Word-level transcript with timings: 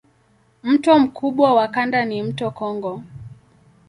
Mto 0.63 0.99
mkubwa 0.99 1.53
wa 1.53 1.67
kanda 1.67 2.05
ni 2.05 2.23
mto 2.23 2.51
Kongo. 2.51 3.01